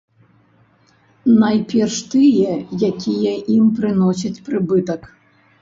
Найперш 1.43 1.99
тыя, 2.13 2.55
якія 2.89 3.33
ім 3.57 3.71
прыносяць 3.77 4.37
прыбытак. 4.49 5.01